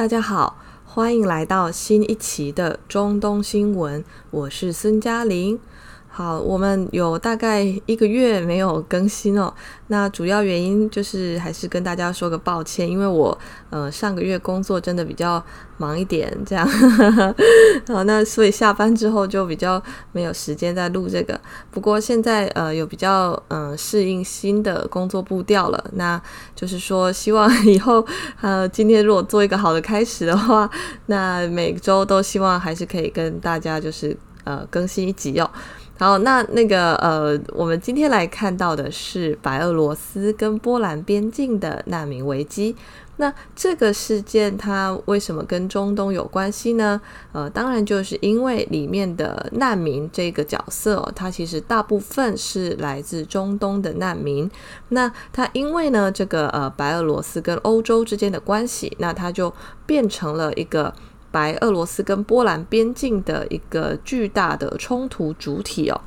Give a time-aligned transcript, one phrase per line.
[0.00, 0.56] 大家好，
[0.86, 5.60] 欢迎来到新一期的中东新闻，我是孙嘉玲。
[6.12, 9.52] 好，我们有大概一个月没有更新哦。
[9.86, 13.36] 那主要原因就是还是跟大家说个抱歉，因为我
[13.70, 15.42] 呃上个月工作真的比较
[15.78, 16.68] 忙一点，这样。
[17.86, 21.40] 好，那所以下班之后就比较没有时间再录这个。
[21.70, 26.20] 不过现在呃有比较嗯、适应新的工作步调了，那
[26.56, 28.04] 就是说希望以后
[28.40, 30.68] 呃今天如果做一个好的开始的话，
[31.06, 35.48] 那每周都希望还是可以跟大家就是呃更新一集哦。
[36.00, 42.74] 好，那那个呃，我们今天来看到的是白俄罗斯跟波兰边境的难民危机。
[43.18, 46.98] 那这个事件它为什么跟中东有关系呢？
[47.32, 54.50] 呃，当然就是因为里面的难民这个角色哦，它其实大部分是来自中东的难民。
[54.88, 59.52] 那它因为呢，这个呃白俄罗斯跟欧洲之间的关系，那它就
[59.84, 60.94] 变成了一个。
[61.30, 66.00] 白俄罗斯跟波兰边境的一个巨大的冲突主体哦。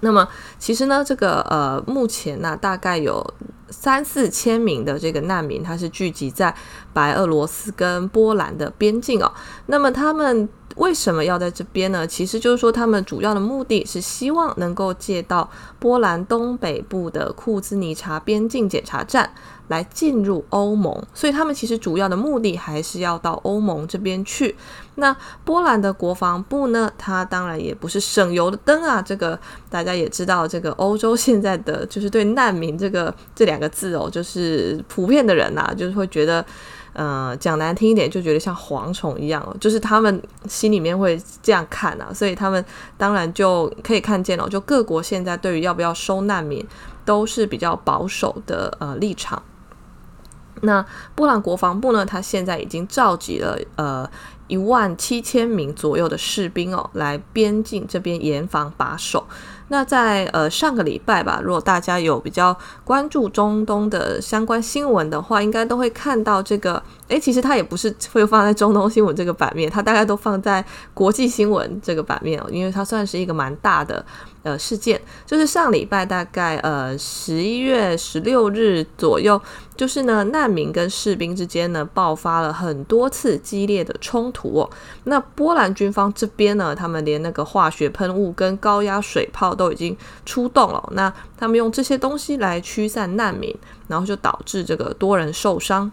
[0.00, 3.34] 那么，其实呢，这个呃，目前呢，大概有
[3.68, 6.54] 三四千名的这个难民，他是聚集在
[6.92, 9.32] 白俄罗斯跟波兰的边境哦。
[9.66, 10.48] 那么他们。
[10.80, 12.06] 为什么要在这边呢？
[12.06, 19.30] 其实就是说，他们主要的目的是希望能够借到波兰东北部的库兹尼察边境检查站
[19.68, 24.56] 来进入欧盟，所以他们其实主要的目的还是要到欧盟这边去。
[24.94, 25.14] 那
[25.44, 26.90] 波兰的国防部呢？
[26.96, 29.02] 它当然也不是省油的灯啊。
[29.02, 36.42] 这个大家也知道，这个欧洲现在的就是对难民这个这两个字哦，就是普遍的人呐、啊，就是会觉得。
[36.92, 42.64] 呃，讲难听一点，就觉得像蝗虫一样，就是他们心里面会这样看啊，所以他们
[42.96, 46.66] 当然就可以看见了，就各国现在对于要不要收难民
[47.04, 49.42] 都是比较保守的呃立场。
[50.62, 50.84] 那
[51.14, 54.10] 波兰国防部呢，他现在已经召集了呃
[54.48, 59.26] 一万七千名左右的士兵哦，来边境这边严防把守。
[59.72, 66.82] 那在呃上个礼拜吧，如果大家有比较关注中东的相关新闻的话，应该都会看到这个。
[67.06, 74.04] 诶，其实它也不是会放在中东新闻这个版面，它大概都放在国际新闻这个版面哦，因为它算是一个蛮大的
[74.42, 75.00] 呃事件。
[75.26, 79.40] 就是上礼拜大概呃十一月十六日左右，
[79.76, 84.70] 就是呢难民跟士兵之间呢爆发了很多次激烈的冲突哦。
[85.04, 93.54] 那波兰军方这边呢，他们连那个化学喷雾跟高压水炮都已经出动了，那他们用这些东西来驱散难民，
[93.88, 95.90] 然后就导致这个多人受伤。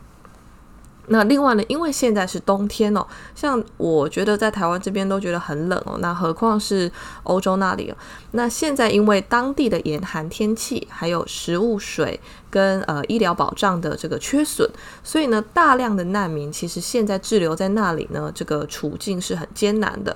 [1.09, 6.91] 那另外呢，因为现在是冬天哦，像我觉得在台湾这边都觉得很冷哦，那何况是
[7.23, 7.95] 欧洲那里哦。
[8.31, 12.19] 那现在因为当地的严寒天气，还有食物、水
[12.49, 14.69] 跟呃医疗保障的这个缺损，
[15.03, 20.15] 所以呢，大量的难民其实现在滞留在那里呢，这个处境是很艰难的。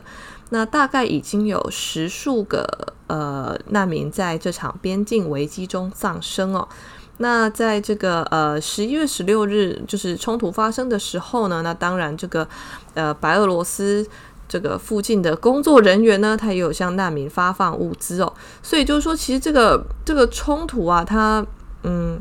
[0.49, 2.67] 那大概已经有十数个
[3.07, 6.67] 呃难民在这场边境危机中丧生哦。
[7.21, 12.47] 那在这个呃十一月十六日，就是冲突发生的时候呢，那当然这个
[12.95, 14.05] 呃白俄罗斯
[14.49, 18.33] 这个附近的工作人员呢，他也有向难民发放物资哦。
[18.63, 21.45] 所以就是说，其实这个这个冲突啊，它
[21.83, 22.19] 嗯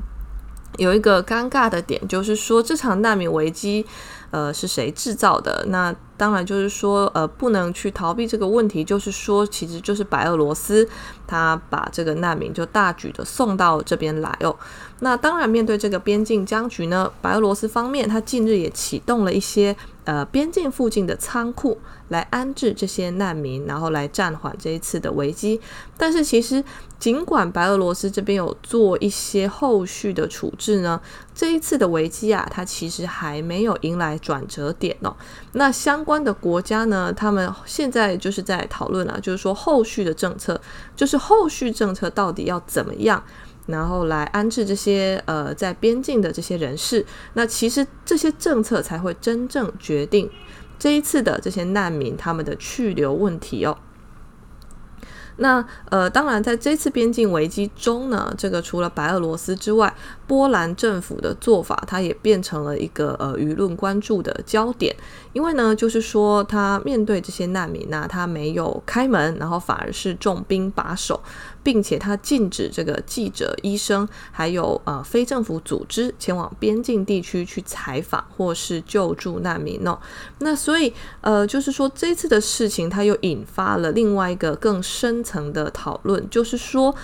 [0.77, 3.85] 有一个尴尬的点，就是说这场难民危机
[4.31, 5.65] 呃是谁制造的？
[5.69, 10.87] 那当然就是说呃不能去逃避这个问题，就是说其实就是白俄罗斯
[11.27, 14.55] 他把这个难民就大举的送到这边来哦。
[14.99, 25.59] 那当然，面对这个边境僵局呢，白俄罗斯方面，他近日也启动了一些呃边境附近的仓库来安置这些难民，然后来暂缓这一次的危机。
[25.97, 26.63] 但是，其实
[26.99, 31.01] 尽管白俄罗斯这边有做一些后续的处置呢，
[31.41, 35.17] 这一次的危机啊，它其实还没有迎来转折点哦。
[35.53, 40.61] 那相关的国家呢，他们现在就是在讨论啊，就是说后续的政策，
[40.95, 43.25] 就是后续政策到底要怎么样？
[43.69, 50.31] 然后来安置这些呃在边境的这些人士，那其实这些政策才会真正决定
[50.79, 53.79] 这一次的这些难民他们的去留问题哦。
[55.41, 59.93] 那呃，当然，在这次边境危机中呢，这个除了白俄罗斯之外，
[60.27, 64.95] 波兰政府的做法，它也变成了一个呃舆论关注的焦点。
[65.33, 71.19] 因为呢，就是说，它面对这些难民呢，它没有开门，然后反而是重兵把守，
[71.63, 79.99] 并且他禁止这个记者、医生还有呃非政府组织前往边境地区去采访或是救助难民哦。
[80.39, 86.95] 那所以呃，就是说，这次的事情，它又引发了另外一个更深层的讨论，就是说，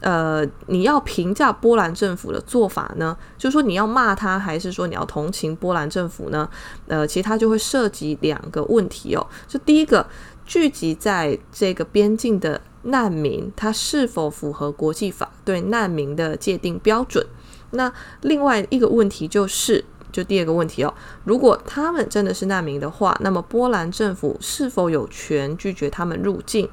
[0.00, 6.48] 呃，你要评价波兰政府的做法呢，就是说你要骂他，还是说你要同情波兰政府呢？
[6.86, 9.26] 呃，其实它就会涉及两个问题哦。
[9.48, 10.06] 就第一个，
[10.46, 17.26] 聚集在这个边境的难民，他是否符合国际法对难民的界定标准？
[17.70, 17.92] 那
[18.22, 19.84] 另外一个问题就是。
[20.12, 20.94] 就第二个问题哦，
[21.24, 26.70] 如果他们真的是难民的话，那么波兰政府是否有权拒绝他们入境？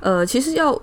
[0.00, 0.82] 呃，其实要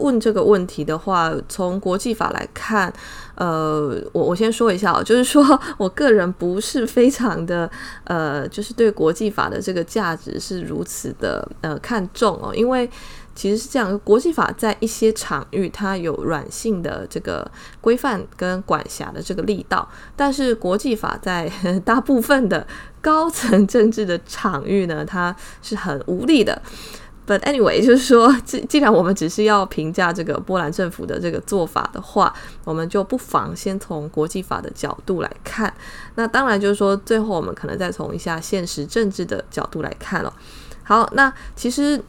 [0.00, 2.92] 问这个问题的话，从国际法来看，
[3.36, 5.42] 呃，我我先说一下哦，就是说
[5.78, 7.70] 我个人不是非常的
[8.04, 12.90] 呃，就是对国际法的这个价值是如此的呃看重哦，因为。
[13.32, 17.48] 其实是这样，国际法在一些场域它有软性的这个
[17.80, 21.50] 规范跟管辖的这个力道，但是国际法在
[21.82, 22.66] 大部分的
[23.00, 26.60] 高层政治的场域呢，它是很无力的。
[27.30, 32.34] But anyway，就是说，既既然我们只是要评价这个波兰政府的这个做法的话，
[32.64, 35.72] 我们就不妨先从国际法的角度来看。
[36.16, 40.34] 那当然就是说，最后我们可能再从一下现实政治的角度来看了。
[40.82, 42.02] 好，那其实。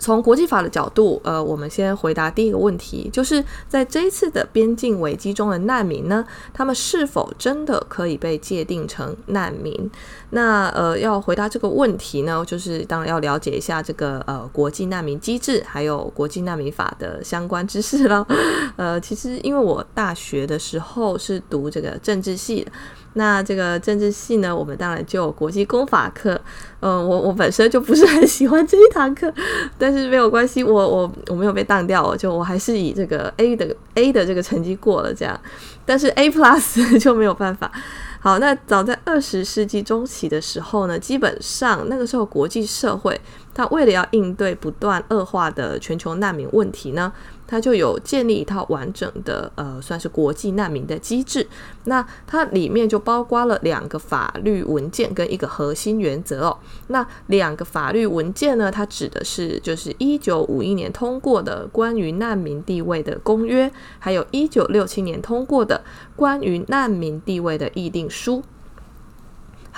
[0.00, 6.24] 从国际法的角度，呃，我们先回答第一个问题，就是在这一次的边境危机中的难民呢，
[6.54, 9.90] 他们是否真的可以被界定成难民？
[10.30, 18.26] 那呃，要回答这个问题呢，就是当然要了解一下这个呃国际难民机制，还有国际难民法的相关知识了。
[18.76, 22.70] 呃，其实因为我大学的时候是读这个政治系的。
[23.14, 26.38] 那这个政治系呢，我们当然就有国际公法课。
[26.80, 29.32] 嗯、我我本身就不是很喜欢这一堂课，
[29.76, 35.40] 但是没有关系，我我我没有被当掉，就我还是以这个 A 的 A 的这个成绩过了这样。
[35.84, 37.72] 但是 A plus 就没有办法。
[38.20, 43.18] 好，那早在二十世纪中期的时候呢，基本上那个时候国际社会，
[43.54, 47.12] 它为了要应对不断恶化的全球难民问题呢。
[47.48, 51.44] 它就有建立一套完整的呃，算是国际难民的机制。
[51.84, 56.58] 那它里面就包括了两个法律文件跟一个核心原则哦。
[56.88, 65.82] 那两个法律文件呢，它指的是就是一九五一年通过的关于难民地位的公约，还有一九六七年通过的
[66.14, 68.42] 关于难民地位的议定书。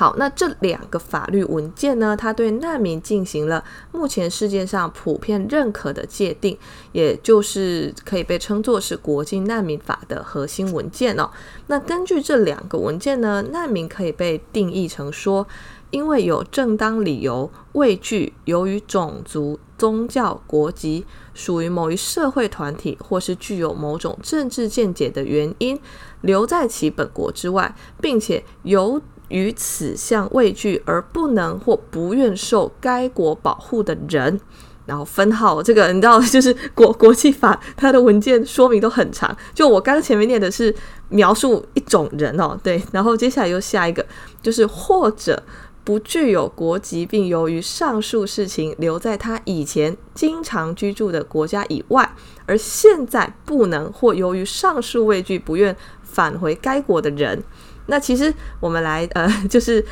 [0.00, 3.62] 好，那这两个法律文件呢，它对难民进行了
[3.92, 6.56] 目前世界上普遍认可的界定，
[6.92, 11.30] 也就是可以被称作是国际难民法的核心文件哦。
[11.66, 15.46] 那根据这两个文件呢，难民可以被定义成说，
[15.90, 21.04] 因为有正当理由畏惧由于种族、宗教、国籍
[21.34, 25.78] 属于某一社会团体，或是具有某种政治见解的原因，
[26.22, 28.98] 留在其本国之外，并且由
[29.30, 34.38] 于此项畏惧而不能或不愿受该国保护的人，
[34.86, 39.34] 然后分号这个你知道，就是国国际法它的文件说明都很长。
[39.54, 40.74] 就我刚刚前面念的是
[41.08, 44.04] 描述一种人哦，对，然后接下来又下一个，
[44.42, 45.42] 就是或者
[45.84, 52.14] 不具有国籍，并由于上述事情留在他以前经常居住的国家以外，
[52.46, 57.42] 而现在不能或由于上述畏惧不愿返回该国的人。
[57.90, 59.84] 那其实我们来呃， 就是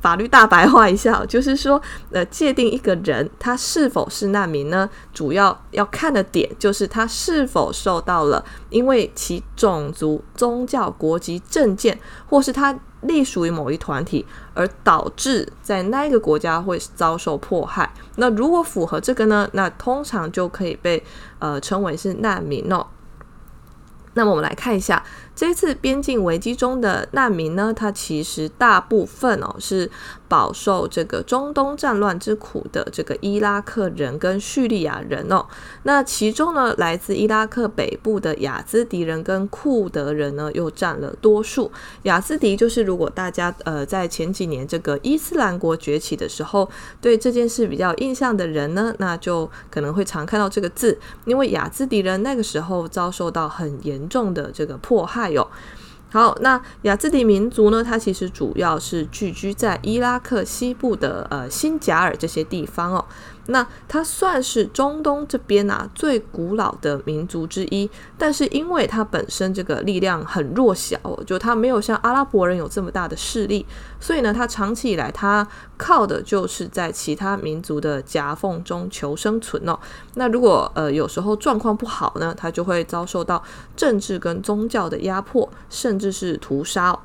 [0.00, 1.80] 法律大白话一下，就是说
[2.10, 4.88] 呃，界定一个人他是否是难民呢？
[5.14, 17.92] 主要要看的点就是他是否受到了因为其种族、宗教、国籍、政见，或是他隶属于某一团体而导致在那一个国家会遭受迫害。
[18.16, 21.02] 那如果符合这个呢，那通常就可以被
[21.40, 22.86] 呃称为是难民哦。
[24.14, 25.02] 那么我们来看一下。
[25.38, 29.88] 这次边境危机中的难民呢，他其实大部分哦是
[30.26, 35.46] 饱受这个中东战乱之苦的这个伊拉克人跟叙利亚人哦。
[35.84, 41.70] 那其中呢，来自伊拉克北部的雅兹迪人跟库德人呢，又占了多数。
[42.02, 46.68] 雅兹迪就是如果大家呃在前几年这个伊斯兰国崛起的时候，
[47.00, 55.27] 对这件事比较印象的人呢，那就可能会常看到这个字，因为雅兹迪人那个时候遭受到很严重的这个迫害。
[55.28, 55.46] 有
[56.10, 63.04] 好，那雅兹迪民族呢，它其实主要是聚居在伊拉克西部的呃新贾尔这些地方哦。
[63.50, 73.64] 那它算是中东这边啊最古老的民族之一，但是因为它本身这个力量很弱小，就它没有像阿拉伯人有这么大的势力，
[73.98, 79.78] 所以呢，它长期以来它靠的就是在其他民族的夹缝中求生存哦。
[80.14, 83.42] 那如果呃有时候状况不好呢，它就会遭受到
[83.74, 86.98] 政治跟宗教的压迫，甚至是屠杀。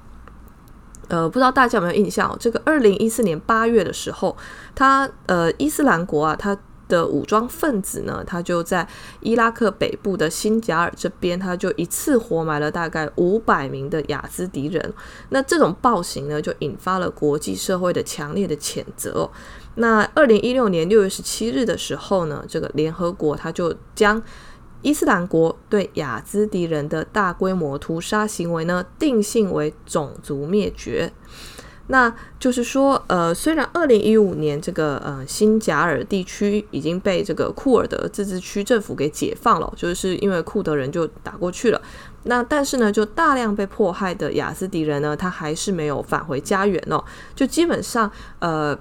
[1.14, 2.36] 呃，不知道大家有没有印象？
[2.40, 4.36] 这个二零一四年八月的时候，
[4.74, 8.88] 他呃，伊斯兰国啊，他的武装分子呢，他就在
[9.20, 14.92] 伊拉克北部的新贾尔这边，他就一次活埋了大概五百名的雅兹迪人。
[15.30, 19.30] 那这种暴行呢，就引发了国际社会的强烈的谴责。
[19.76, 24.20] 那二零一六年六月十七日的时候呢，这个联合国他就将
[24.84, 31.12] 伊斯兰国对亚兹迪人的大规模屠杀行为呢，定性为种族灭绝。
[31.88, 41.82] 那就是说，呃，虽然二零一五年这个呃新贾尔地区已经被这个库尔德自治区政府给解放了，就是因为库德人就打过去了。
[42.24, 47.04] 那但是呢，就大量被迫害的亚兹迪人呢，他还是没有返回家园哦。
[47.36, 48.78] 就基本上，呃。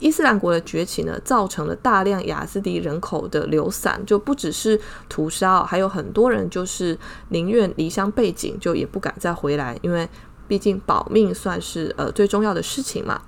[0.00, 6.98] 伊斯兰国的崛起呢，造成了大量亚兹迪人口的流散，就不只是屠杀，还有很多人就是
[7.28, 10.08] 宁愿离乡背井，就也不敢再回来，因为
[10.48, 13.22] 毕竟保命算是呃最重要的事情嘛。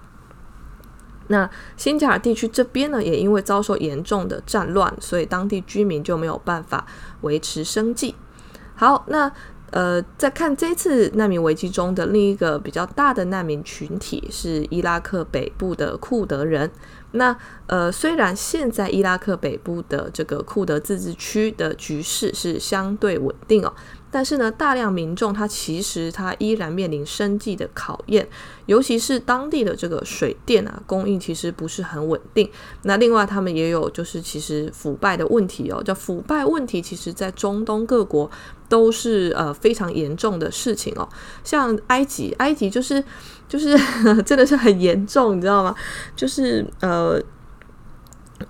[1.29, 6.87] 那新加尔地区这边呢，也因为遭受严重的战乱，所以当地居民就没有办法
[7.23, 8.15] 维持生计。
[8.75, 9.33] 好，那。
[9.77, 16.71] 呃，在看这次难民危机中的另一个比较大的难民群体是伊拉克北部的库德人。
[17.13, 23.71] 那呃，虽然现在伊拉克北部的这个库德自治区的局势是相对稳定哦。
[24.17, 28.27] 但是呢，大量民众他其实他依然面临生计的考验，
[28.65, 32.51] 尤其是当地的这个水电啊供应其实不是很稳定。
[32.85, 38.31] 那另外他们也有就是其实腐败的问题哦，叫腐败问题，其实在中东各国
[38.71, 41.07] 都是呃非常严重的事情哦。
[41.45, 43.05] 像埃及，埃及就是
[43.47, 43.79] 就是
[44.25, 45.75] 真的是很严重，你知道吗？
[46.17, 47.23] 就是呃。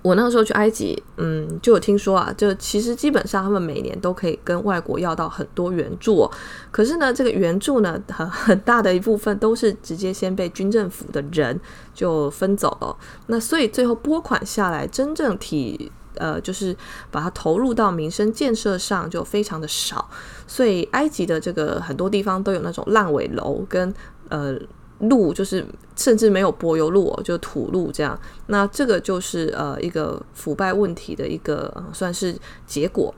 [0.03, 6.29] 我那个时候去埃及，嗯，就有听说啊，就其实基本上他们每年都可以跟外国要到很多援助，
[6.73, 11.61] 可是呢，这个援助呢，很很大的一部分都是直接先被军政府的人
[11.95, 12.97] 就分走了，
[13.29, 16.77] 那所以最后拨款下来，真正体呃就是
[17.13, 20.11] 把它投入到民生建设上就非常的少，
[20.49, 23.95] 所以埃及的这个很多地方都有那种烂尾楼跟
[24.31, 24.59] 呃。
[25.01, 28.19] 路就是甚至没有柏油路哦，就土路这样。
[28.47, 32.35] 那这个就是呃一个腐败问题的一个、算是
[32.67, 33.15] 结果。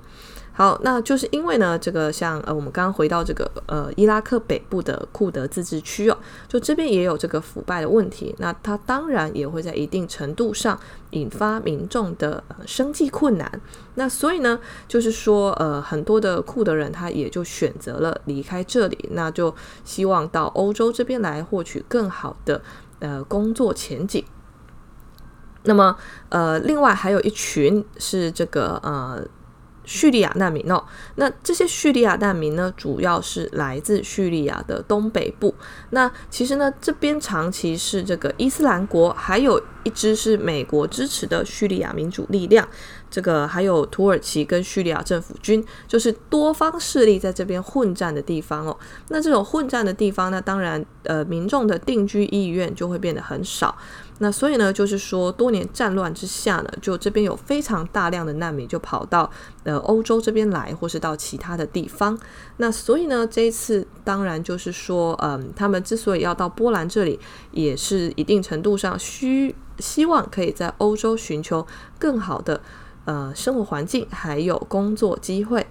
[0.58, 10.76] 好，那就是因为呢，这个像呃，我们刚刚回到这个呃，伊拉克北部的库德自治区哦，就这边也有这个腐败的问题，那它当然也会在一定程度上
[11.10, 13.48] 引发民众的、呃、生计困难。
[13.94, 22.60] 那所以呢，就是说呃，很多的库德人他也就选择了离开这里，那就希望到欧洲这边来获取更好的
[22.98, 24.24] 呃工作前景。
[25.62, 25.96] 那么
[26.30, 29.24] 呃，另外还有一群是这个呃。
[29.88, 35.54] 叙利亚难民哦，那这些叙利亚难民呢，主要是来自叙利亚的东北部。
[35.90, 42.68] 那其实呢，这边长期是这个伊斯兰国，还有一支是美国支持的叙利亚民主力量。
[43.10, 48.76] 这个还有土耳其跟叙利亚政府军，就是多方势力在这边混战的地方哦。
[49.08, 53.74] 那这种混战的地方，那当然呃，民众的定居意愿就会变得很少。
[54.18, 59.30] 那所以呢，就是说多年战乱之下呢，就这边有非常大量的难民就跑到
[59.64, 62.18] 呃欧洲这边来，或是到其他的地方。
[62.56, 67.18] 那所以呢，这一次当然就是说，嗯，他们之所以要到波兰这里，
[67.52, 71.66] 也是一定程度上需希望可以在欧洲寻求
[71.98, 72.60] 更好的。
[73.04, 75.66] 呃，生活环境还有工作机会。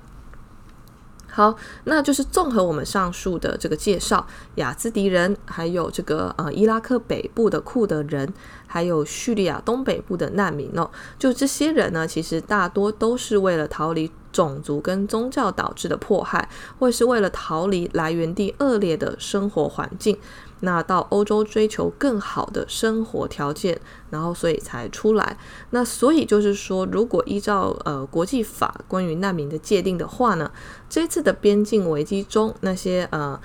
[1.38, 4.26] 好，那就是综合我们上述的这个介绍，
[4.56, 8.34] 雅兹迪人，还有这个呃伊拉克北部的库德人，
[8.66, 10.90] 还有叙利亚东北部的难民哦，
[11.20, 20.18] 就这些人呢，其实大多都是为了逃离种族跟宗教导致的迫害，或是为了逃离来源地恶劣的生活环境。
[20.62, 25.38] 那到欧洲追求更好的生活条件，然后所以才出来。
[25.70, 30.52] 那所以就是说，如果依照呃国际法关于难民的界定的话呢，
[30.90, 33.40] 这次的边境危机中，那些呃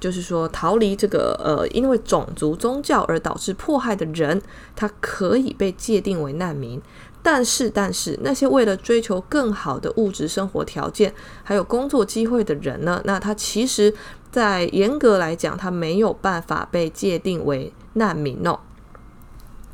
[0.00, 4.40] 就是说逃离这个呃因为种族宗教而导致迫害的人，
[4.74, 6.80] 他可以被界定为难民。
[7.22, 13.92] 但是，但是那些为了追求更好的物质生活条件，还有工作机会的人呢，那他其实。
[14.36, 18.60] 在严格来讲，他没有办法被界定为难民哦。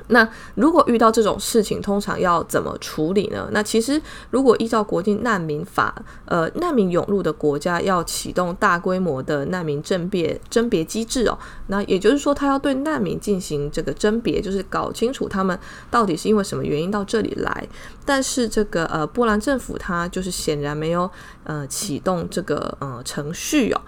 [0.09, 3.49] 那如果遇到这种事情，通常要怎么处理呢？
[3.50, 4.00] 那其实
[4.31, 5.92] 如果依照国际难民法，
[6.26, 11.38] 呃，难民涌入的国家要启动大规模的难民甄别甄别机制哦。
[11.69, 15.59] 那也就是说，他要对难民进行这个甄别，就是搞清楚他们
[15.90, 17.66] 到底是因为什么原因到这里来。
[18.04, 21.11] 但是这个呃，波兰政府他就是显然没有
[21.45, 23.81] 呃启动这个呃程序哦。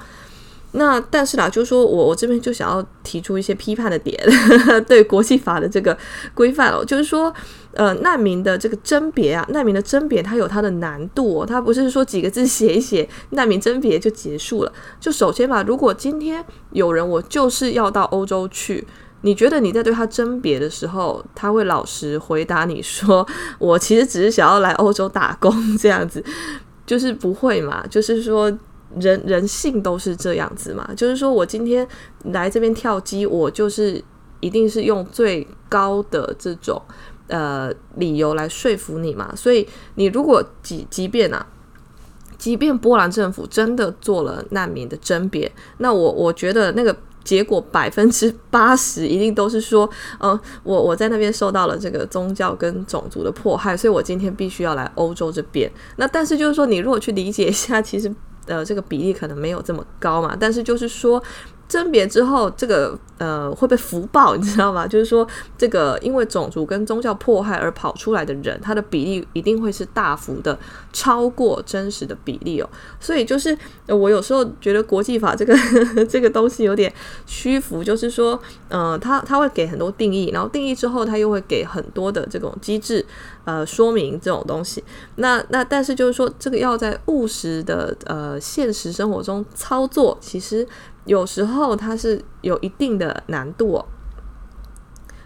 [0.76, 5.96] 那但是啦，就是说我我这边就想要提出一些批判的点，呵 呵对国际法的这个
[6.34, 7.32] 规范哦，就是说，
[7.74, 14.72] 呃，难民的这个甄别啊，难民的甄别它有它的难度哦，它不是说几个字写一写难民甄别就结束了。
[14.98, 18.84] 就首先吧，如果今天有人我就是要到欧洲去，
[19.20, 23.24] 你觉得你在对他甄别的时候，他会老实回答你说，
[23.60, 26.24] 我其实只是想要来欧洲打工这样子，
[26.84, 28.52] 就是不会嘛，就是说。
[29.00, 31.86] 人人性都是这样子嘛，就是说我今天
[32.24, 34.02] 来这边跳机，我就是
[34.40, 36.80] 一定是用最高的这种
[37.28, 39.34] 呃理由来说服你嘛。
[39.34, 41.46] 所以你如果即即便啊，
[42.38, 49.88] 即便波兰政府真的做了难民的甄别，那我我觉得那个结果百分之八十一定都是说，
[50.20, 55.70] 嗯、呃，我我在那边受到了这个宗教跟种族的迫害，所以我今天必须要来欧洲这边。
[55.96, 58.14] 那但是就是说，你如果去理解一下，其实。
[58.46, 61.22] 呃，这个比例可能没有这么高嘛，但是就是说。
[61.68, 64.86] 甄别之后，这个呃会被福报，你知道吗？
[64.86, 70.58] 就是说，这个因为种族跟宗教迫害而跑出来的人，他的比例一定会是大幅的
[70.92, 72.68] 超过真实的比例哦。
[73.00, 73.56] 所以就是
[73.86, 76.92] 我有时候觉得国际法这个呵呵 这个东西有点
[77.26, 83.04] 虚浮，就是说，呃，他他会给很多定义，然后定义之后他又会给很多的这种机制
[83.44, 84.84] 呃说明这种东西。
[85.16, 90.66] 那那但是就是说，这个要在务实的呃现实生活中操作，其实。
[91.04, 93.86] 有时候它是有一定的难度哦。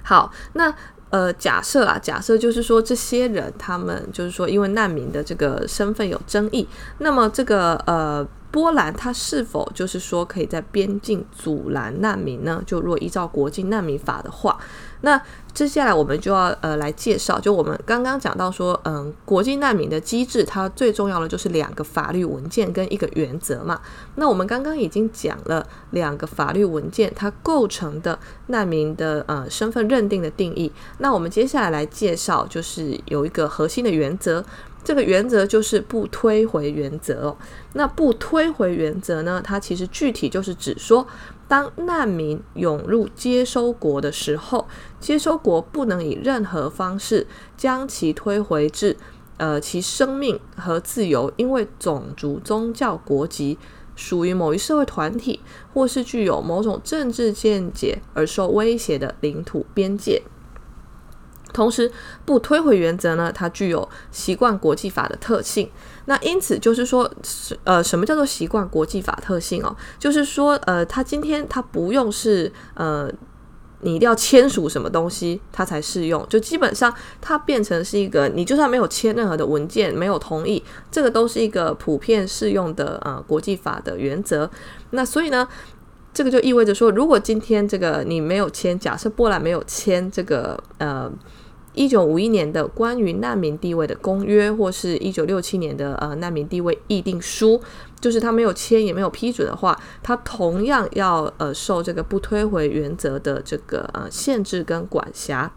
[0.02, 0.74] 好，那
[1.10, 6.68] 呃，假设啊，假设就是说，这些人他们就是说，因为难民的这个身份有争议，
[6.98, 8.26] 那么这个呃。
[8.50, 12.62] 波兰它是否就是说可以在边境阻拦难民呢？
[12.66, 14.58] 就如果依照国际难民法的话，
[15.02, 15.20] 那
[15.52, 23.80] 接下来我们就要呃来介绍，就我们刚刚讲到说，嗯，国际难民的机制，它最重要的就是两个法律文件跟一个原则嘛。
[24.14, 34.44] 那我们刚刚已经讲了两个法律文件它构成的难民的呃身份认定的定义，那我们接下来来介绍，就是有一个核心的原则。
[34.82, 37.36] 这个原则就是不推回原则哦。
[37.74, 39.42] 那不推回原则呢？
[39.44, 41.06] 它其实具体就是指说，
[41.46, 44.66] 当难民涌入接收国的时候，
[44.98, 48.96] 接收国不能以任何方式将其推回至
[49.36, 53.58] 呃其生命和自由，因为种族、宗教、国籍
[53.94, 55.40] 属于某一社会团体，
[55.74, 60.22] 或是具有某种政治见解而受威胁的领土边界。
[61.52, 61.90] 同时，
[62.24, 65.70] 不推回原则呢，它具有习惯国际法的特性。
[66.06, 67.10] 那因此就是说，
[67.64, 69.76] 呃，什么叫做习惯国际法特性哦？
[69.98, 73.10] 就是说，呃，他今天他不用是呃，
[73.80, 76.26] 你一定要签署什么东西，它才适用。
[76.26, 84.50] 就基本上，它变成是一个，你就算没有签任何的文件，没有同意，这个都是一个普遍适用的呃国际法的原则。
[84.90, 85.46] 那所以呢，
[86.14, 91.12] 这个就意味着说，如果今天这个你没有签，假设波兰没有签这个呃。
[91.78, 97.60] 一九五一年的关于难民地位的公约，或是一九六七年的呃难民地位议定书，
[98.00, 105.52] 就是他没有签也没有批准的话，他同样要呃受这个不推回原则的这个呃限制跟管辖。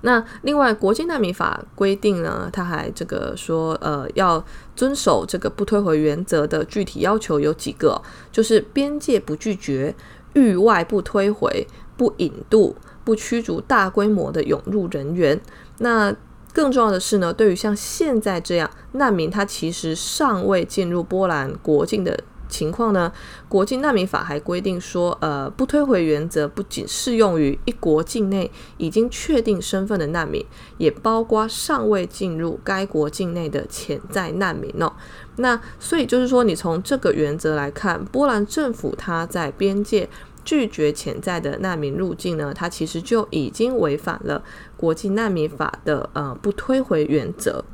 [0.00, 4.42] 那另外，国际难民法规定呢，他还这个说呃要
[4.74, 8.00] 遵守这个不推回原则的具体要求有几个，
[8.32, 9.94] 就是边界不拒绝、
[10.32, 11.66] 域外不推回、
[11.98, 12.74] 不引渡。
[13.04, 15.40] 不驱逐大规模的涌入人员。
[15.78, 16.14] 那
[16.52, 22.16] 更重要的是呢，对于像现在这样难民，他其实尚未进入波兰国境的
[22.48, 23.12] 情况呢，
[23.48, 30.46] 国际难民法还规定说，呃，不推回原则不仅适用于一国境内已经确定身份的难民，
[30.78, 34.92] 也包括尚未进入该国境内的潜在难民哦。
[35.36, 40.08] 那所以就是说，你从这个原则来看，波兰政府它在边界。
[40.44, 44.42] 拒绝潜在的难民入境呢，它其实就已经违反了
[44.76, 47.64] 国际难民法的呃不推回原则。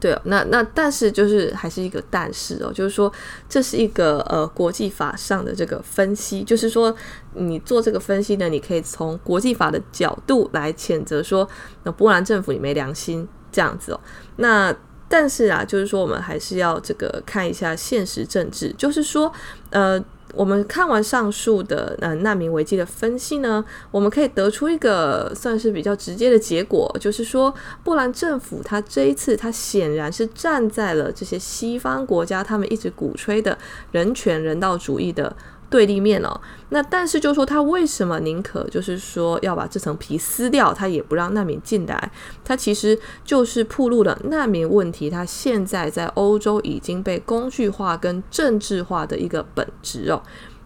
[0.00, 3.12] 对，那那但是就是还是一个但是哦，就是说
[3.50, 6.96] 这是一个呃国际法上的这个分析，就是说
[7.34, 11.46] 你做这个分析呢，你可以从国际法的角度来谴责说，
[11.82, 14.00] 那波兰政府你没良心这样子哦。
[14.36, 14.74] 那
[15.06, 19.30] 但是啊，就是说我们还是要这个看一下现实政治，就是说
[19.68, 20.02] 呃。
[20.34, 33.56] 我们看完上述的呃难民危机的分析呢，我们可以得出一个算是比较直接的结果，就是说波兰政府他这一次他显然是站在了这些西方国家他们一直鼓吹的
[33.92, 35.34] 人权人道主义的
[35.70, 36.40] 对立面哦。
[36.70, 42.12] 那但是就说他为什么宁可就是说要把这层皮撕掉，他也不让难民进来？
[42.44, 50.22] 他其实就是暴露了难民问题，他现在在欧洲已经被工具化跟政治化的一个本质哦。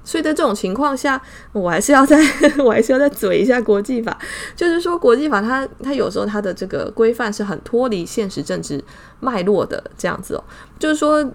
[0.07, 1.21] 所以在这种情况下，
[1.53, 2.21] 我还是要再
[2.63, 4.19] 我还是要再嘴一下国际法，
[4.55, 8.85] 就是说国际法它它有时候它的这个规范是很脱离现实政治
[9.21, 10.45] 脉络的这样子哦，
[10.79, 11.27] 就是说。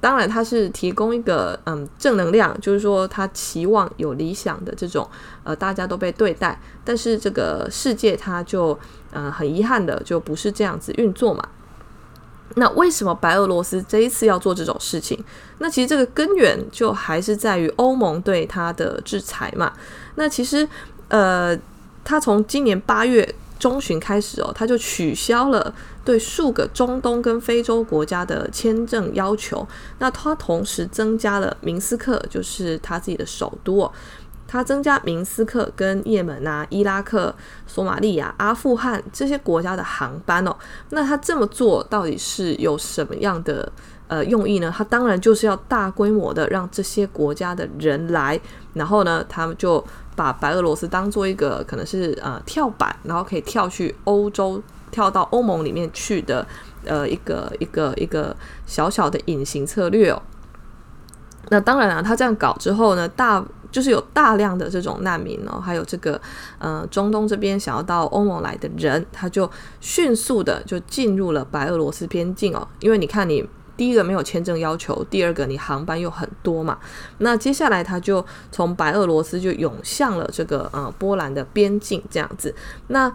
[0.00, 5.08] 当然，他是提供一个嗯正能量，就是说他期望有理想的这种
[5.44, 8.78] 呃大家都被对待，但是这个世界它就
[9.12, 11.46] 嗯、很遗憾的就不是这样子运作嘛。
[12.54, 15.22] 那为什么白俄罗斯这一次要做这种事情？
[15.58, 19.72] 那其实这个根源就还是在于欧盟对他的制裁嘛。
[20.14, 20.66] 那其实
[21.08, 21.56] 呃，
[22.02, 23.34] 他从今年八月。
[23.58, 25.72] 中旬开始哦，他就取消了
[26.04, 29.66] 对数个中东跟非洲国家的签证要求。
[29.98, 33.92] 那他同时增加了明斯克，就是他自己的首都哦，
[34.46, 37.34] 他增加明斯克跟也门啊、伊拉克、
[37.66, 40.56] 索马利亚、阿富汗这些国家的航班哦。
[40.90, 43.70] 那他这么做到底是有什么样的
[44.08, 44.72] 呃用意呢？
[44.76, 48.40] 他当然就是要大规模的让这些国家的人来，
[48.74, 49.84] 然后呢，他们就。
[50.14, 56.46] 把白俄罗斯当做一个可能是呃跳板，然后可以跳去欧洲、跳到欧盟里面去的
[56.84, 60.22] 呃一个一个一个小小的隐形策略哦。
[61.48, 66.20] 那当然啊，他这样搞之后呢，大就是有大量的这种难民哦，还有这个
[66.60, 69.50] 呃中东这边想要到欧盟来的人，他就
[69.80, 73.44] 迅速的就进入了白俄罗斯边境哦，因为你看你。
[73.74, 76.78] 第一个没有签证要求，第二个你航班又很多嘛，
[77.18, 82.54] 那接下来他就从白俄罗斯就涌向了这个呃波兰的边境这样子。
[82.88, 83.10] 那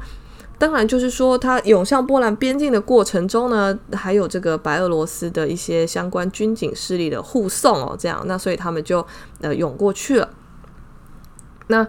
[0.60, 9.06] 当然就是说他涌向波兰边境的过程中呢，还有这个白俄罗斯的一些相关军警势力的护送哦，这样，那所以他们就
[9.42, 10.30] 呃涌过去了。
[11.68, 11.88] 那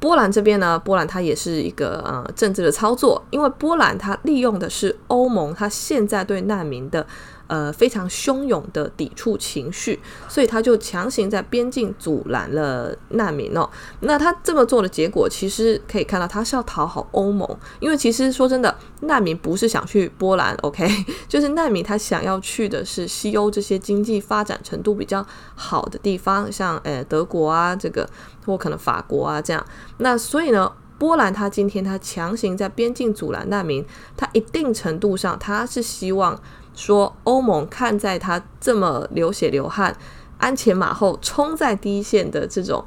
[0.00, 7.06] 波兰这边呢，波兰它也是一个呃政治的操作，因为波兰它利用的是欧盟，它现在对难民的。
[7.48, 13.68] 呃，非常汹涌的抵触情绪，所以他就强行在边境阻拦了难民哦。
[14.00, 17.48] 那他这么做的结果，其实可以看到他是要讨好欧盟，
[17.80, 20.86] 因为其实说真的，难民不是想去波兰，OK，
[21.26, 28.06] 就是难民他想要去的是西欧这些经济发展程度比较好的地方，像呃德国啊，这个
[28.44, 29.66] 或可能法国啊这样。
[29.96, 33.82] 那所以呢，波兰他今天他强行在边境阻拦难民，
[34.18, 36.38] 他一定程度上他是希望。
[36.78, 39.94] 说欧盟看在他这么流血流汗、
[40.38, 42.84] 鞍前马后冲在第一线的这种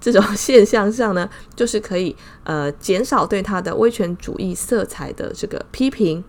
[0.00, 6.24] 这种现象上呢， 就是可以呃减少对他的威权主义色彩的这个批评。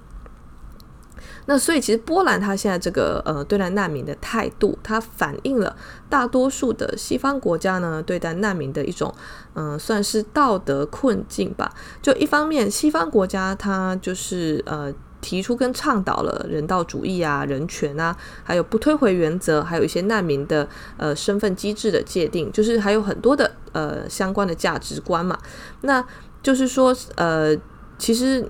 [1.46, 5.76] 那所以其实波兰他现在这个呃对待难民的态度，它反映了
[6.10, 9.12] 大多数的西方国家呢对待难民的一种
[9.56, 11.74] 嗯、算是道德困境吧。
[12.02, 14.94] 就一方面，西方国家它就是呃。
[15.22, 25.38] 提出跟倡导了人道主义啊、人权啊，还有不推回原则，还有一些难民的呃身份机制的界定，就是还有很多的呃相关的价值观嘛。
[25.82, 26.04] 那
[26.42, 27.56] 就是说呃，
[28.00, 28.50] 其实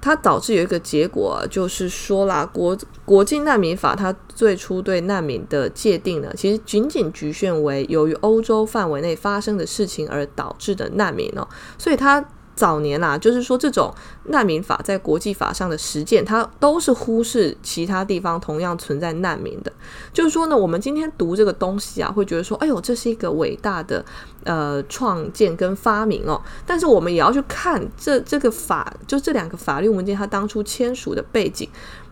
[0.00, 11.46] 它导致有一个结果，就是说啦，国国际难民法它最初对难民的界定呢，其实仅仅局限为由于欧洲范围内发生的事情而导致的难民哦，
[11.78, 12.28] 所以它。
[12.54, 13.92] 早年啦、啊，就是说这种
[14.24, 19.72] 难民法在国际法上的实践，它都是忽视其他地方同样存在难民的。
[20.12, 24.04] 就是说呢，我们今天读这个东西啊，会觉得说，哎呦，这是一个伟大的
[24.44, 26.40] 呃创建跟发明哦。
[26.64, 31.68] 但是我们也要去看这这个法，就这两个法律文件它当初签署的背景，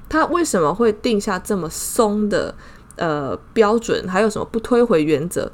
[0.08, 2.52] 它为什么会定下这么松的
[2.96, 5.50] 呃标准，还有什么不推回原则，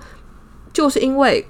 [0.72, 1.46] 就是因为。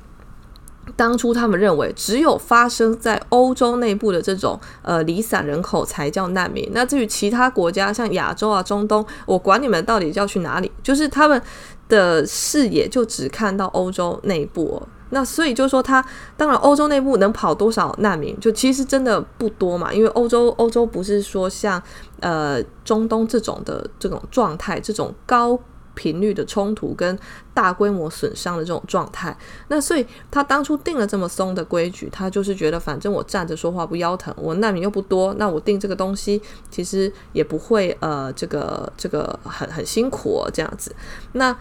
[0.96, 6.68] 当初他们认为，只有发生在欧洲内部的这种呃离散人口才叫难民。
[6.72, 11.40] 那至于其他国家，像亚洲啊、中东，我管你们到底要去哪里，就是他们
[11.88, 14.88] 的视野就只看到欧洲内部哦。
[15.10, 16.04] 那所以就是说，他
[16.36, 19.92] 当然欧洲内部能跑多少难民，就其实真的不多嘛。
[19.92, 21.82] 因为欧洲欧洲不是说像
[22.20, 25.58] 呃中东这种的这种状态，这种高。
[25.98, 27.18] 频率的冲突跟
[27.52, 40.94] 大规模损伤的这种状态，那所以他当初定了这么松的规矩，他就是觉得反正我站着说话不腰疼，我难民又不多，那我定这个东西其实也不会呃这个这个很很辛苦哦，这样子。
[41.32, 41.56] 那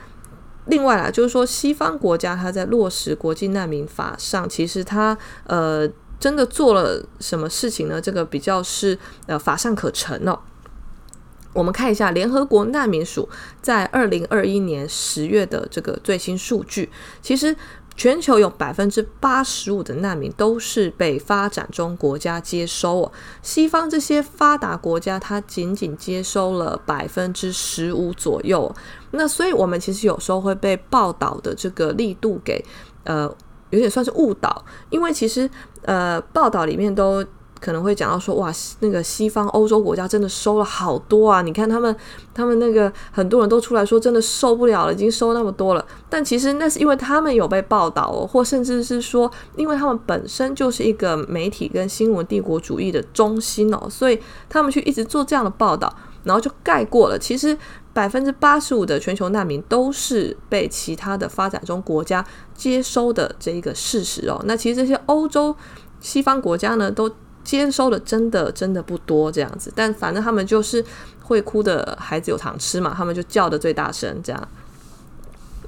[0.68, 8.00] 另外啊，就是说西方国家他在落实国际难民法上，其实他呃真的做了什么事情呢？
[8.00, 10.38] 这个比较是呃法上可成哦。
[11.54, 13.28] 我们看一下联合国难民署
[13.62, 16.90] 在二零二一年十月的这个最新数据，
[17.22, 17.56] 其实
[17.96, 28.72] 全球有百分之八十五的难民都是被发展中国家接收哦，西方这些发达国家它仅仅接收了百分之十五左右。
[29.12, 32.64] 那所以我们其实有时候会被报道的这个力度给
[33.04, 33.28] 呃
[33.72, 35.50] 有点算是误导，因为其实
[35.82, 37.26] 呃报道里面都。
[37.60, 41.42] 可能会讲到说，哇，那个西方欧洲国家真的收了好多啊！
[41.42, 41.96] 你看他们，
[42.34, 45.86] 他们那个很多人都出来说，真的受不了了，已经收那么多了。
[46.10, 55.92] 但其实那是因为他们有被报道哦，或甚至是说，因为他们本身就是一个媒体跟新闻帝国主义的中心哦，所以他们去一直做这样的报道，
[56.24, 57.18] 然后就盖过了。
[57.18, 57.58] 其实
[57.92, 64.40] 百分之八十五的全球难民都是被其他的发展中国家接收的这一个事实哦。
[64.46, 65.56] 那其实这些欧洲
[66.00, 67.10] 西方国家呢，都。
[67.48, 70.84] 接收的真的真的不多这样子，但反正他们就是
[71.24, 74.48] 会哭的孩子有糖吃嘛，他们就叫的最大声这样。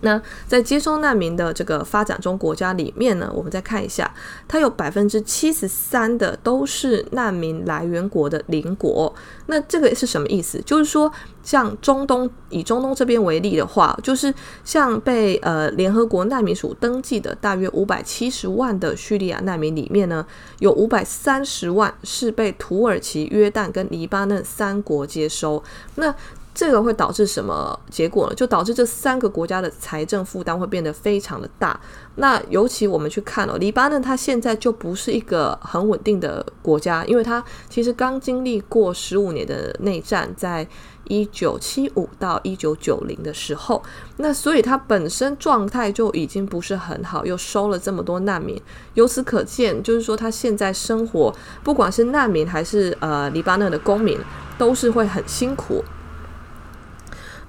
[0.01, 4.13] 那在接收难民的这个发展中国家里面呢，我们再看一下，
[4.47, 9.13] 它有百分之七十三的都是难民来源国的邻国。
[9.47, 10.61] 那这个是什么意思？
[10.65, 11.11] 就是说，
[11.43, 14.33] 像中东，以中东这边为例的话，就是
[14.63, 20.25] 像被呃联合国难民署登记的大约五百七十万的叙利亚难民里面呢，
[20.59, 25.61] 有五百三十万是被土耳其、约旦跟黎巴嫩三国接收。
[25.95, 26.13] 那
[26.59, 28.35] 这个会导致什么结果呢？
[28.35, 31.79] 就导致这三个国家的财政负担会变得非常的大。
[32.15, 40.67] 那尤其我们去看哦，黎巴嫩它现在就不是一个很稳定的国家，因为它其实刚经历过十五年的内战，在
[41.05, 43.81] 一九七五到一九九零的时候，
[44.17, 48.61] 那所以它本身状态就已经不是很好，又收了这么多难民，
[48.95, 54.19] 由此可见，就是说它现在生活，不管是难民还是呃黎巴嫩的公民，
[54.57, 55.81] 都是会很辛苦。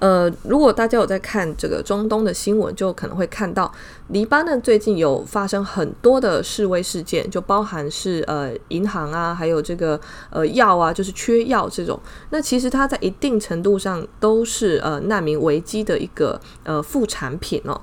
[0.01, 3.71] 呃，如果大家有在看这个中东的新闻，就可能会看到
[4.09, 12.01] 黎巴嫩最近有发生很多的示威事件，就包含是呃银行啊，还有这个呃药啊，就是缺药这种。
[12.31, 17.79] 那其实它在一定程度上都是呃难民危机的一个呃副产品哦。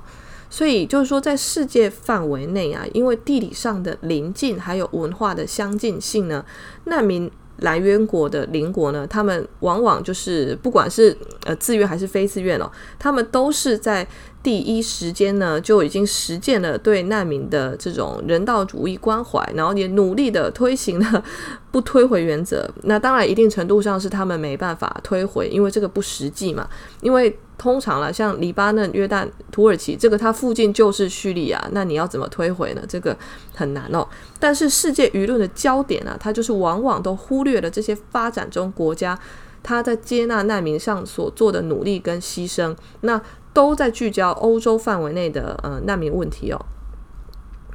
[0.50, 6.44] 所以就是说，在世界范围内啊，因为地理上的邻近，还有文化的相近性呢，
[6.84, 7.30] 难民。
[7.58, 14.06] 来源国的邻国呢，他们往往就是不管是呃自愿还是非自愿哦，他们都是在
[14.48, 21.22] 第一时间呢就已经实践了对难民的这种人道主义关怀，然后也努力的推行了
[21.70, 22.66] 不推回原则。
[22.84, 26.66] 那当然一定程度上是他们没办法推回，因为这个不实际嘛，
[27.02, 27.38] 因为。
[27.58, 32.82] 通常了，像黎巴嫩、约旦、土耳其，这个它附近就是叙利亚，那你要怎么推回呢？
[32.88, 33.18] 这个
[33.52, 34.06] 很难哦。
[34.38, 39.18] 但是世界舆论的焦点啊，它就是往往都忽略了这些发展中国家，
[39.60, 43.20] 它在接纳难民上所做的努力跟牺牲，那
[43.52, 46.66] 都在聚焦欧洲范围内的呃难民问题哦。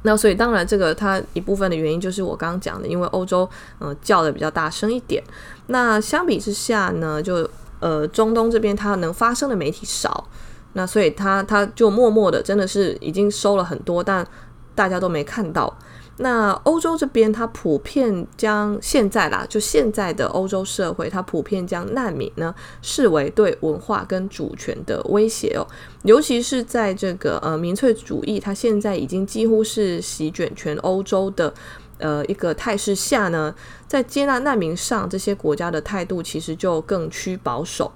[0.06, 3.48] 那所以当然，这个它一部分的原因就是我刚刚讲的，因为欧洲
[3.80, 5.22] 嗯、叫的比较大声一点。
[5.68, 7.48] 那相比之下呢，就
[7.80, 10.28] 呃，中东这边它能发声的媒体少，
[10.74, 14.26] 那所以它它就默默的，真的是已经收了很多，但
[14.74, 15.74] 大家都没看到。
[16.18, 25.66] 那欧洲这边，它普遍将现在啦，就现在的欧洲社会，它普遍将难民呢视为对文化跟主权的威胁哦，
[26.02, 31.52] 尤其是在这个呃民粹主义，它现在已经几乎是席卷全欧洲的。
[31.98, 33.54] 呃，一个态势下呢，
[33.86, 37.90] 在接纳难民上，这些国家的态度其实就更趋保守。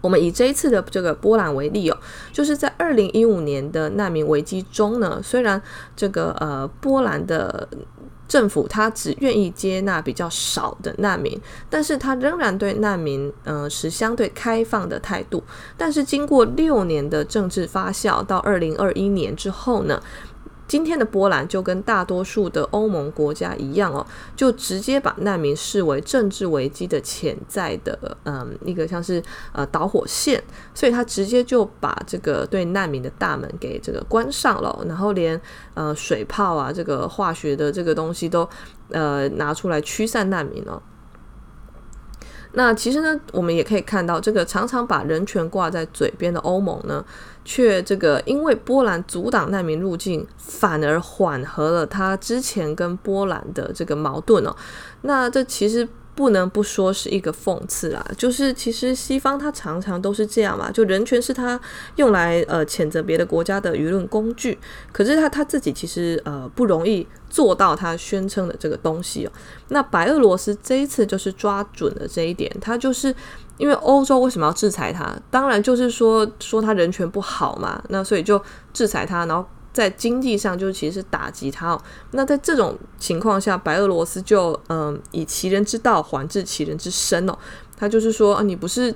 [0.00, 1.98] 我们以这一次的这个波兰为例哦，
[2.32, 5.60] 就是在二零一五年的难民危机中呢，虽然
[5.96, 7.68] 这个呃波兰的
[8.28, 15.42] 政府他只愿意接纳比较少的难民，但是他仍然对难民呃持相对开放的态度。
[15.76, 20.02] 但是经过六年的政治发酵，到二零二一年之后呢，
[20.68, 30.42] 今天的波兰就跟大多数的欧盟国家一样哦，就直接把难民视为政治危机的潜在的嗯一个像是呃导火线，
[30.74, 35.40] 所以他直接就把这个对难民的大门给这个关上了，然后连
[35.74, 38.48] 呃水炮啊这个化学的这个东西都
[38.90, 40.82] 呃拿出来驱散难民哦。
[42.52, 47.04] 那其实呢，我们也可以看到，这个常常把人权挂在嘴边的欧盟呢，
[47.44, 54.56] 却这个因为波兰阻挡难民入境，反而缓和了他之前跟波兰的这个矛盾哦。
[55.02, 61.60] 那这其实不能不说是一个讽刺啦，就是其实西方它常常都是这样嘛，就人权是他
[61.96, 64.58] 用来呃谴责别的国家的舆论工具，
[64.90, 69.30] 可是他他自己其实呃不容易做到他宣称的这个东西哦。
[69.68, 73.14] 那白俄罗斯这一次就是抓准了这一点，他就是
[73.58, 75.14] 因为欧洲为什么要制裁他？
[75.30, 79.46] 当然就是说说他人权不好嘛，那所以就制裁他，然后。
[79.76, 81.82] 在经济上，就是其实是打击他哦。
[82.12, 87.36] 那在这种情况下，白俄罗斯就嗯，以其人之道还治其人之身哦。
[87.76, 88.94] 他就是说啊，你不是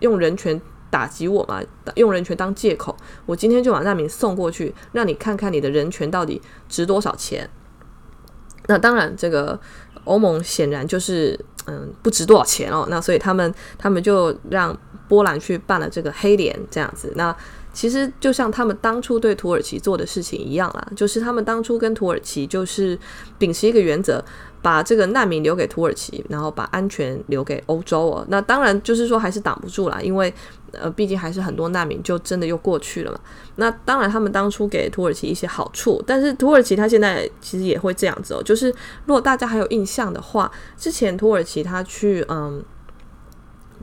[0.00, 0.60] 用人权
[0.90, 1.62] 打击我吗？
[1.94, 7.48] 用人权当借口，我今天就把难民送过去，让你看看你的人权到底值多少钱。
[8.66, 9.58] 那当然，这个
[10.04, 12.86] 欧盟显然就是嗯，不值多少钱哦。
[12.90, 17.10] 那所以他们他们就让波兰去办了这个黑脸这样子。
[17.16, 17.34] 那
[17.78, 22.98] 其实就像他们当初对土耳其做的事情一样啦，就是他们当初跟土耳其就是
[23.38, 24.20] 秉持一个原则，
[24.60, 28.26] 把这个难民留给土耳其，然后把安全留给欧洲哦。
[28.30, 30.34] 那当然就是说还是挡不住啦，因为
[30.72, 33.20] 呃毕竟还是很多难民就真的又过去了嘛。
[33.54, 38.42] 那当然他们当初给土耳其一些好处，但是土耳其他现在其实也会这样子哦。
[38.42, 38.74] 就是
[39.06, 42.60] 如果大家还有印象的话，之前土耳其他去嗯。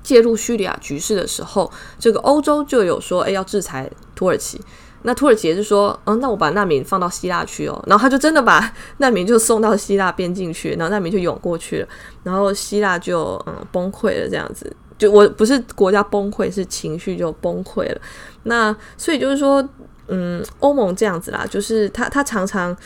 [0.06, 4.62] 介入叙利亚局势的时候，这个欧洲就有说，哎，要制裁土耳其。
[5.02, 7.84] 那土耳其也是说，嗯，那我把难民放到希腊去哦。
[7.88, 11.88] 然后他就真的把 难民就送到希腊边境去，然后难民就涌过去了，
[12.22, 14.72] 然后希腊就嗯崩溃了，这样子。
[14.98, 18.02] 就我不是国家崩溃，是情绪就崩溃了。
[18.44, 19.68] 那所以就是说，
[20.08, 22.78] 嗯，欧盟这样子啦，就是他他常常。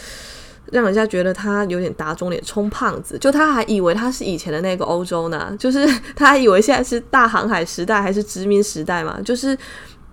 [0.71, 9.57] 让人家觉得他有点打肿脸充胖子，就他还以为他是以前的那个欧洲呢，就是他还以为现在是大航海时代还是殖民时代嘛， 就是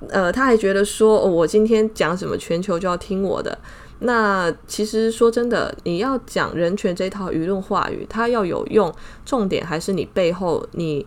[0.08, 3.56] 呃，他还觉得说，我今天讲什么，全球就要听我的。
[4.00, 11.06] 那其实说真的，你要讲人权这套舆论话语，它要有用，重点还是你背后你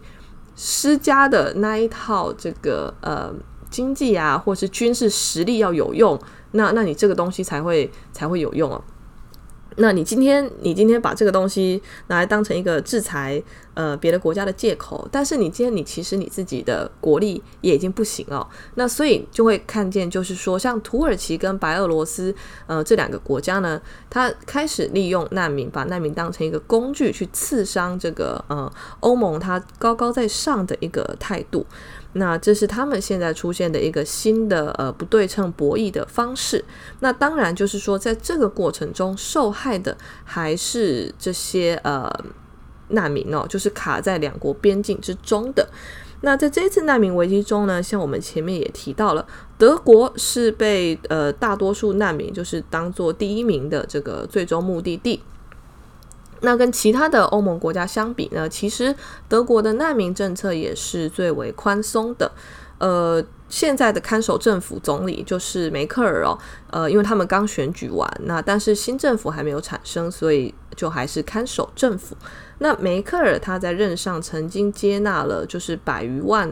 [0.55, 3.31] 施加的那一套这个呃
[3.69, 6.19] 经济啊，或是军事实力要有用，
[6.53, 8.83] 那那你这个东西才会才会有用哦。
[9.77, 13.41] 那你今天，你今天把这个东西拿来当成一个制裁
[13.75, 18.45] 呃别的国家的借口，但是你今天你其实你自己的国力也已经不行了。
[18.75, 22.33] 那所以就会看见，就是说像土耳其跟白俄罗斯
[22.67, 31.65] 呃这两个国家呢，他开始利用难民，把难民当成一个工具去刺伤这个呃欧盟它高高在上的一个态度。
[32.13, 36.63] 那这是他们现在出现的一个新的呃不对称博弈的方式。
[37.01, 42.11] 那当然就是说，在这个过程中受害的还是这些呃
[42.89, 45.69] 难民哦，就是卡在两国边境之中的。
[46.21, 49.25] 那在这次难民危机中呢，像我们前面也提到了，
[49.57, 55.21] 德国是被呃大多数难民就是当做第一名的这个最终目的地。
[56.41, 58.95] 那跟其他的欧盟国家相比呢，其实
[59.27, 62.31] 德国的难民政策也是最为宽松的。
[62.77, 66.39] 呃，现在的看守政府总理就是梅克尔哦，
[66.71, 72.15] 呃，因为他们刚选举完，那但是新政府还没有产生，所以就还是看守政府。
[72.59, 76.49] 那梅克尔他在任上曾经接纳了就是百余万，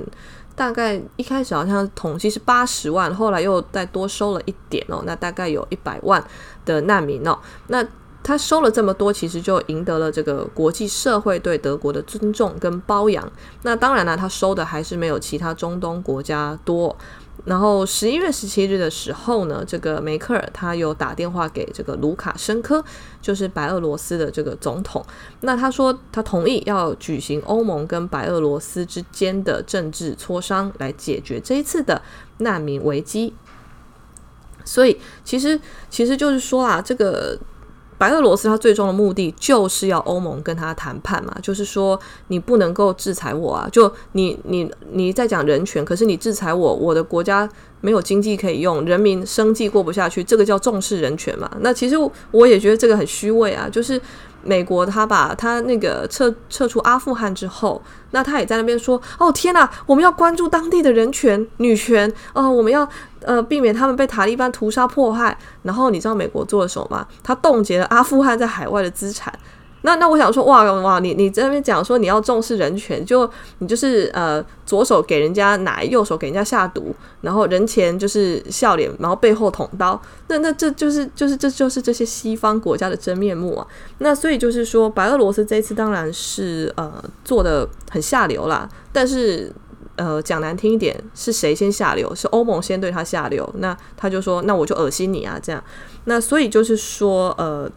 [0.53, 6.21] 大概一开始好像统计是八十万，后来又再多收了一点哦，那大概有一百万
[6.65, 7.81] 的难民哦，那。
[8.27, 13.31] 他收了这么多，其实就赢得了这个国际社会对德国的尊重跟褒扬。
[13.61, 16.93] 那当然了，他收的还是没有其他中东国家多。
[17.45, 22.83] 然后十一月十七日的时候呢，这个梅克尔他又打电话给这个卢卡申科，
[23.21, 25.01] 就是白俄罗斯的这个总统。
[25.39, 32.01] 那他说他同意要举行欧盟跟白俄罗斯之间的政治磋商，来解决这一次的
[32.39, 33.33] 难民危机。
[34.65, 35.57] 所以其实
[35.89, 37.39] 其实就是说啊，这个。
[37.97, 47.49] 白俄罗斯它最终的目的就是要欧盟跟他谈判嘛，就是说你不能够制裁我啊，就你你你在讲人权，可是你制裁我，我的国家
[47.81, 51.49] 没有经济可以用，人民生计过不下去，这个叫重视人权嘛？
[51.61, 51.95] 那其实
[52.31, 53.99] 我也觉得这个很虚伪啊，就是。
[54.47, 57.81] 美国他把他那个撤撤出阿富汗之后，
[58.11, 62.87] 那他也在那边说：“哦天哪，我们要关注当地的人权、女权哦，我们要
[63.21, 67.05] 呃避免他们被塔利班屠杀迫害。”然后你知道美国做了什么吗？
[67.21, 69.31] 他冻结了阿富汗在海外的资产。
[69.87, 79.97] 那那我想说，哇哇，你你在那边讲说你要重视人权，就你就是呃左手给人家奶，右手给人家下毒，然后人前就是笑脸，然后背后捅刀，
[80.27, 83.65] 那那这就是就是这就是这些西方国家的真面目啊。
[83.99, 89.49] 那所以就是说，白俄罗斯这一次当然是呃做的很下流啦，但是
[89.95, 92.13] 呃讲难听一点，是谁先下流？
[92.13, 95.63] 是欧盟先对他下流，那他就说那我就恶心你啊这样。
[96.03, 97.71] 那所以就是说呃。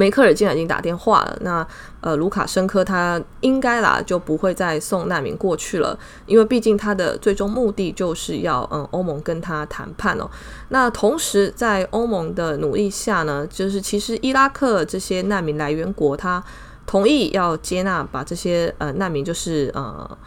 [0.00, 1.66] 梅克尔竟然已经打电话了，那
[2.00, 10.24] 呃，卢卡申科他应该啦就不会再送难民过去了，因为毕竟他的最终目的就是要嗯欧盟跟他谈判哦。
[10.70, 16.42] 那同时在欧盟的努力下呢，就是其实伊拉克这些难民来源国他
[16.86, 20.18] 同意要接纳把这些呃难民就是呃。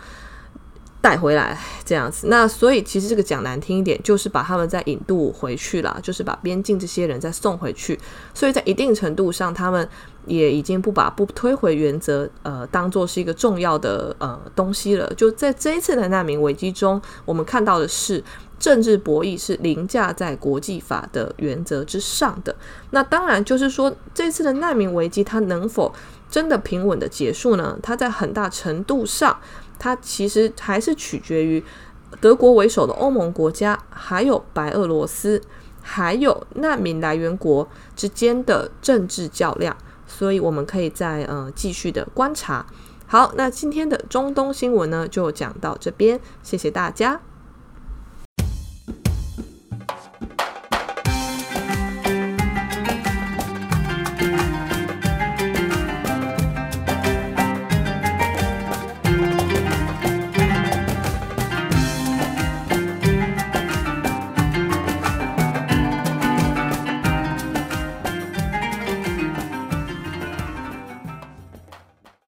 [1.04, 7.99] 带回来这样子，那所以其实这个讲难听一点，就是把他们再引渡回去了，就是把边境这些人再送回去。
[8.34, 9.86] 所以在一定程度上，他们
[10.26, 15.14] 也已经不把不推回原则呃当做是一个重要的呃东西了。
[15.18, 18.24] 就在这一次的难民危机中，我们看到的是
[18.58, 22.56] 政治博弈是凌驾在国际法的原则之上的。
[22.91, 25.93] 那当然就是说，这次的难民危机它能否
[26.32, 27.78] 真的平稳的结束呢？
[27.84, 29.38] 它在很大程度上。
[29.84, 31.61] 它其实还是取决于
[32.21, 35.41] 德国为首的欧盟国家，还有白俄罗斯，
[35.81, 39.75] 还有难民来源国之间的政治较量，
[40.07, 42.65] 所以我们可以再呃继续的观察。
[43.07, 47.19] 好，那今天的中东新闻呢就讲到这边，谢谢大家。